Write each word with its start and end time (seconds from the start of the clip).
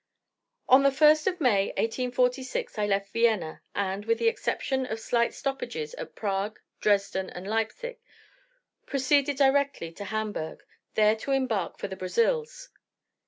On 0.67 0.81
the 0.81 0.91
first 0.91 1.27
of 1.27 1.39
May, 1.39 1.67
1846, 1.77 2.79
I 2.79 2.87
left 2.87 3.13
Vienna, 3.13 3.61
and, 3.75 4.03
with 4.05 4.17
the 4.17 4.27
exception 4.29 4.87
of 4.87 4.99
slight 4.99 5.31
stoppages 5.31 5.93
at 5.93 6.15
Prague, 6.15 6.59
Dresden, 6.79 7.29
and 7.29 7.45
Leipsic, 7.47 8.01
proceeded 8.87 9.37
directly 9.37 9.91
to 9.91 10.05
Hamburgh, 10.05 10.63
there 10.95 11.15
to 11.17 11.33
embark 11.33 11.77
for 11.77 11.87
the 11.87 11.95
Brazils. 11.95 12.69